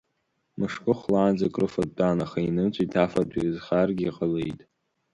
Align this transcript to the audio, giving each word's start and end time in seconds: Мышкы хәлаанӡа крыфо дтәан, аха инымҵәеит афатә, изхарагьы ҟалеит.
Мышкы 0.59 0.93
хәлаанӡа 0.99 1.47
крыфо 1.53 1.83
дтәан, 1.89 2.17
аха 2.25 2.39
инымҵәеит 2.47 2.93
афатә, 3.03 3.35
изхарагьы 3.39 4.09
ҟалеит. 4.15 4.59